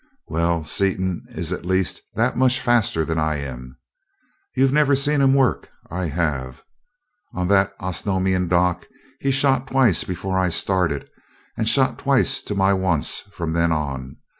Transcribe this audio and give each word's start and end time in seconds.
"Well, 0.25 0.63
Seaton 0.63 1.27
is 1.29 1.53
at 1.53 1.63
least 1.63 2.01
that 2.15 2.35
much 2.35 2.59
faster 2.59 3.05
than 3.05 3.19
I 3.19 3.35
am. 3.37 3.77
You've 4.55 4.73
never 4.73 4.95
seen 4.95 5.21
him 5.21 5.35
work 5.35 5.69
I 5.91 6.07
have. 6.07 6.63
On 7.35 7.47
that 7.49 7.75
Osnomian 7.79 8.47
dock 8.47 8.87
he 9.19 9.29
shot 9.29 9.67
twice 9.67 10.03
before 10.03 10.39
I 10.39 10.49
started, 10.49 11.07
and 11.55 11.69
shot 11.69 11.99
twice 11.99 12.41
to 12.41 12.55
my 12.55 12.73
once 12.73 13.19
from 13.31 13.53
then 13.53 13.71
on. 13.71 14.17